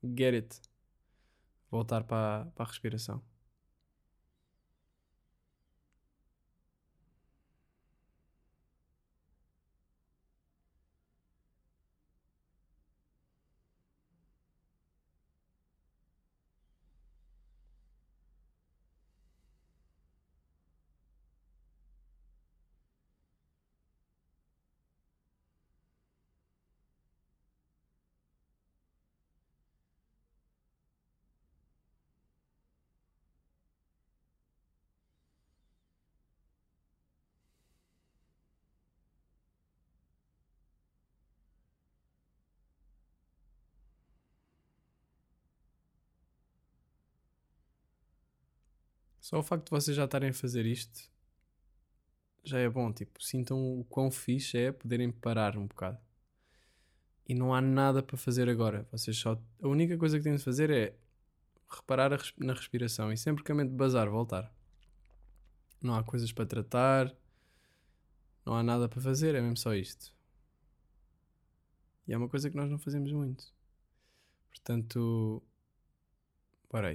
[0.04, 0.60] get it.
[1.70, 3.22] Voltar para, para a respiração.
[49.26, 51.10] Só o facto de vocês já estarem a fazer isto
[52.44, 52.92] já é bom.
[52.92, 55.98] Tipo, sintam o quão fixe é poderem parar um bocado.
[57.28, 58.86] E não há nada para fazer agora.
[58.92, 59.32] Vocês só.
[59.60, 60.96] A única coisa que têm de fazer é
[61.68, 64.54] reparar res- na respiração e sempre que a mente bazar, voltar.
[65.82, 67.12] Não há coisas para tratar,
[68.44, 70.14] não há nada para fazer, é mesmo só isto.
[72.06, 73.52] E é uma coisa que nós não fazemos muito.
[74.50, 75.42] Portanto,
[76.70, 76.92] bora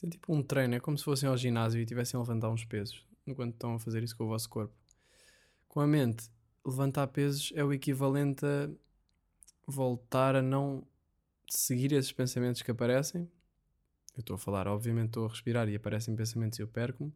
[0.00, 2.48] Isto é tipo um treino, é como se fossem ao ginásio e tivessem a levantar
[2.48, 4.72] uns pesos, enquanto estão a fazer isso com o vosso corpo.
[5.68, 6.30] Com a mente,
[6.64, 8.70] levantar pesos é o equivalente a
[9.66, 10.82] voltar a não
[11.50, 13.30] seguir esses pensamentos que aparecem.
[14.16, 17.12] Eu estou a falar, obviamente estou a respirar e aparecem pensamentos e eu perco-me.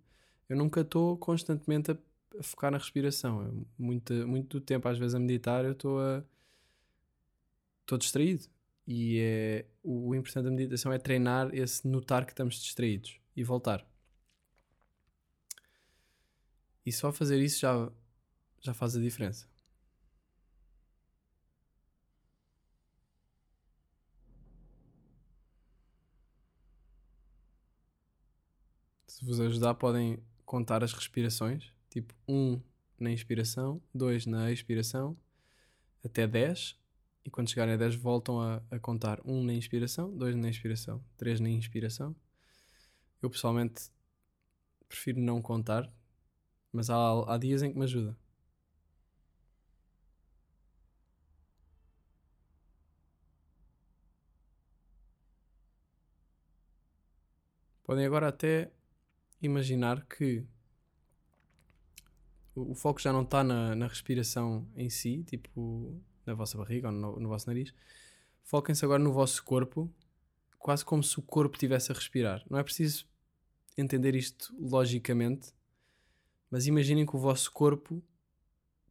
[0.46, 1.96] Eu nunca estou constantemente a,
[2.42, 3.42] focar na respiração.
[3.46, 6.22] Eu, muito, muito tempo, às vezes, a meditar, eu estou a.
[7.80, 8.53] Estou distraído.
[8.86, 13.42] E é, o, o importante da meditação é treinar esse notar que estamos distraídos e
[13.42, 13.86] voltar.
[16.84, 17.90] E só fazer isso já,
[18.60, 19.48] já faz a diferença.
[29.06, 32.62] Se vos ajudar, podem contar as respirações, tipo 1 um
[32.98, 35.16] na inspiração, 2 na expiração,
[36.04, 36.76] até 10,
[37.24, 40.50] e quando chegarem a 10 voltam a, a contar 1 um na inspiração, 2 na
[40.50, 42.14] expiração, 3 na inspiração.
[43.22, 43.90] Eu pessoalmente
[44.88, 45.90] prefiro não contar,
[46.70, 48.16] mas há, há dias em que me ajuda.
[57.84, 58.70] Podem agora até
[59.40, 60.46] imaginar que
[62.54, 66.88] o, o foco já não está na, na respiração em si, tipo na vossa barriga
[66.88, 67.72] ou no, no vosso nariz.
[68.42, 69.90] Foquem-se agora no vosso corpo,
[70.58, 72.44] quase como se o corpo estivesse a respirar.
[72.48, 73.06] Não é preciso
[73.76, 75.52] entender isto logicamente,
[76.50, 78.02] mas imaginem que o vosso corpo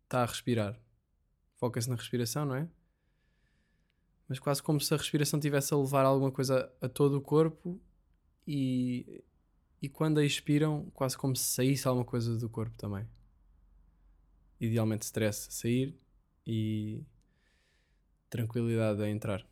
[0.04, 0.80] está a respirar.
[1.56, 2.68] Foquem-se na respiração, não é?
[4.28, 7.80] Mas quase como se a respiração estivesse a levar alguma coisa a todo o corpo
[8.48, 9.24] e,
[9.82, 13.08] e quando a expiram, quase como se saísse alguma coisa do corpo também.
[14.60, 15.98] Idealmente stress sair
[16.46, 17.04] e
[18.34, 19.46] tranquilidade a entrar.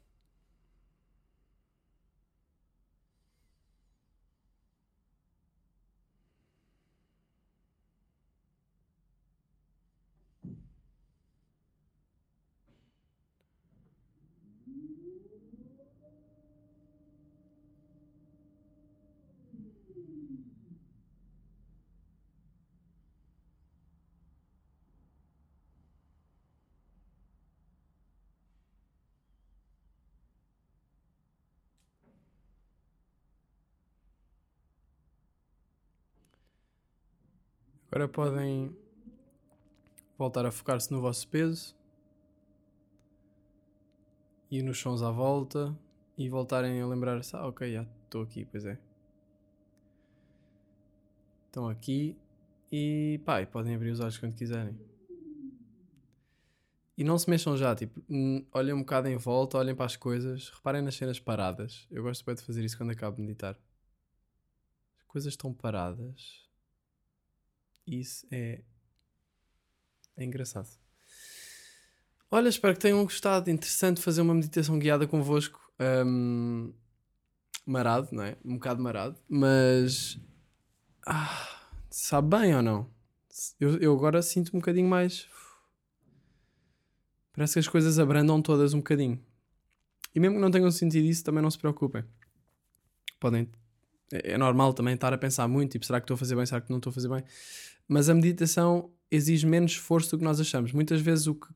[37.92, 38.73] Agora podem
[40.17, 41.75] voltar a focar-se no vosso peso
[44.50, 45.77] e nos sons à volta
[46.17, 48.79] e voltarem a lembrar-se: ah, ok, já estou aqui, pois é.
[51.48, 52.17] Estão aqui
[52.71, 54.79] e pá, e podem abrir os olhos quando quiserem.
[56.98, 58.02] E não se mexam já, tipo,
[58.54, 61.87] olhem um bocado em volta, olhem para as coisas, reparem nas cenas paradas.
[61.92, 63.60] Eu gosto bem de fazer isso quando acabo de meditar.
[64.98, 66.50] As coisas estão paradas.
[67.92, 68.62] Isso é,
[70.15, 70.69] é engraçado.
[72.29, 73.50] Olha, espero que tenham gostado.
[73.50, 75.60] Interessante fazer uma meditação guiada convosco.
[76.06, 76.73] Hum,
[77.65, 78.37] marado, não é?
[78.46, 79.19] Um bocado marado.
[79.27, 80.17] Mas.
[81.06, 82.89] Ah, sabe bem ou não?
[83.60, 85.27] Eu, eu agora sinto um bocadinho mais.
[87.33, 89.21] Parece que as coisas abrandam todas um bocadinho.
[90.15, 92.06] E mesmo que não tenham sentido isso, também não se preocupem.
[93.19, 93.50] Podem.
[94.13, 96.45] É é normal também estar a pensar muito, tipo, será que estou a fazer bem,
[96.45, 97.23] será que não estou a fazer bem?
[97.87, 100.71] Mas a meditação exige menos esforço do que nós achamos.
[100.71, 101.47] Muitas vezes o que,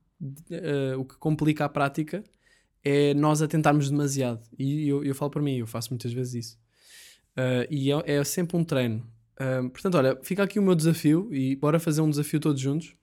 [0.50, 2.22] eh, o que complica a prática
[2.84, 4.42] é nós a tentarmos demasiado.
[4.58, 6.58] E eu, eu falo para mim, eu faço muitas vezes isso.
[7.36, 9.06] Uh, e é, é sempre um treino.
[9.40, 12.94] Uh, portanto, olha, fica aqui o meu desafio e bora fazer um desafio todos juntos.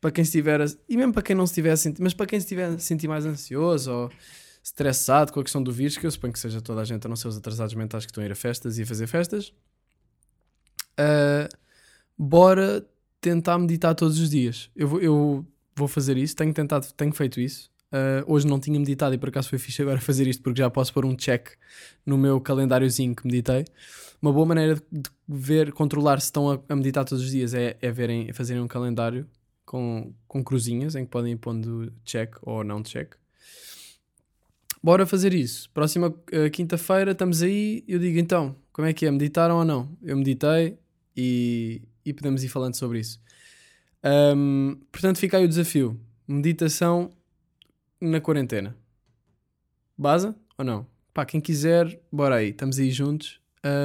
[0.00, 2.38] Para quem estiver, a- e mesmo para quem não estiver a sentir, mas para quem
[2.38, 4.10] estiver a sentir mais ansioso ou
[4.66, 7.08] estressado com a questão do vírus, que eu suponho que seja toda a gente, a
[7.08, 9.52] não ser os atrasados mentais que estão a ir a festas e a fazer festas,
[10.98, 11.48] uh,
[12.18, 12.84] bora
[13.20, 14.68] tentar meditar todos os dias.
[14.74, 15.46] Eu vou, eu
[15.76, 17.70] vou fazer isso, tenho tentado, tenho feito isso.
[17.92, 20.68] Uh, hoje não tinha meditado e por acaso foi fixe agora fazer isto porque já
[20.68, 21.50] posso pôr um check
[22.04, 23.64] no meu calendáriozinho que meditei.
[24.20, 24.82] Uma boa maneira de
[25.28, 28.32] de ver, controlar se estão a, a meditar todos os dias é, é verem, é
[28.32, 29.28] fazerem um calendário
[29.64, 33.14] com, com cruzinhas em que podem ir pondo check ou não check.
[34.86, 35.68] Bora fazer isso.
[35.70, 37.82] Próxima uh, quinta-feira estamos aí.
[37.88, 39.10] Eu digo então, como é que é?
[39.10, 39.98] Meditaram ou não?
[40.00, 40.78] Eu meditei
[41.16, 43.20] e, e podemos ir falando sobre isso.
[44.04, 47.10] Um, portanto, fica aí o desafio: meditação
[48.00, 48.76] na quarentena.
[49.98, 50.86] Baza ou não?
[51.12, 53.40] Pá, quem quiser, bora aí, estamos aí juntos.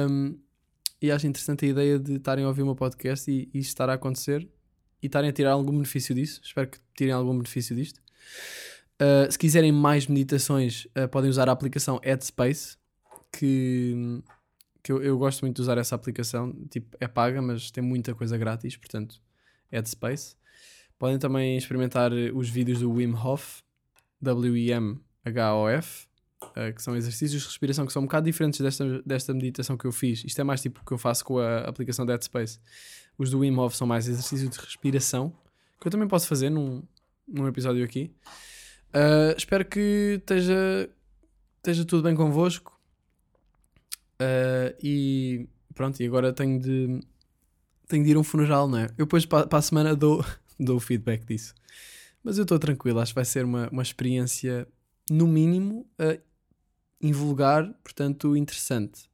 [0.08, 0.38] Um,
[1.00, 3.70] e acho interessante a ideia de estarem a ouvir o meu podcast e, e isto
[3.70, 4.48] estar a acontecer
[5.02, 6.40] e estarem a tirar algum benefício disso.
[6.44, 8.00] Espero que tirem algum benefício disto.
[9.02, 12.76] Uh, se quiserem mais meditações, uh, podem usar a aplicação Headspace,
[13.32, 14.22] que,
[14.80, 16.52] que eu, eu gosto muito de usar essa aplicação.
[16.70, 19.20] Tipo, é paga, mas tem muita coisa grátis, portanto,
[19.72, 20.36] Headspace.
[21.00, 23.62] Podem também experimentar os vídeos do Wim Hof,
[24.20, 26.06] W-I-M-H-O-F,
[26.44, 29.84] uh, que são exercícios de respiração que são um bocado diferentes desta, desta meditação que
[29.84, 30.22] eu fiz.
[30.24, 32.60] Isto é mais tipo o que eu faço com a aplicação Headspace.
[33.18, 35.36] Os do Wim Hof são mais exercícios de respiração,
[35.80, 36.84] que eu também posso fazer num,
[37.26, 38.14] num episódio aqui.
[38.94, 40.90] Uh, espero que esteja,
[41.56, 42.78] esteja tudo bem convosco.
[44.20, 47.00] Uh, e pronto, e agora tenho de,
[47.88, 48.84] tenho de ir a um funeral, não é?
[48.98, 50.24] Eu depois para, a semana dou,
[50.60, 51.54] dou o feedback disso.
[52.22, 54.68] Mas eu estou tranquilo, acho que vai ser uma, uma experiência,
[55.10, 56.22] no mínimo, uh,
[57.00, 59.10] invulgar, portanto, interessante.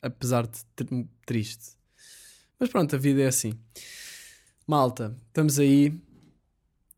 [0.00, 1.76] Apesar de tr- triste.
[2.58, 3.52] Mas pronto, a vida é assim.
[4.66, 6.00] Malta, estamos aí,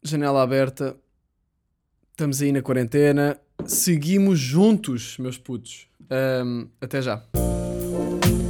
[0.02, 0.96] janela aberta,
[2.18, 5.86] estamos aí na quarentena, seguimos juntos, meus putos.
[6.10, 7.22] Ahm, até já.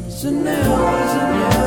[0.09, 1.58] Janela, janela,